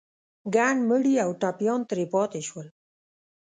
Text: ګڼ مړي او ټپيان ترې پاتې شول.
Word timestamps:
ګڼ 0.55 0.75
مړي 0.89 1.15
او 1.23 1.29
ټپيان 1.41 1.81
ترې 1.89 2.05
پاتې 2.13 2.41
شول. 2.47 2.67